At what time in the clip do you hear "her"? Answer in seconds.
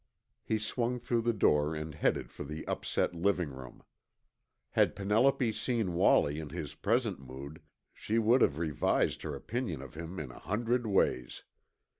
9.21-9.35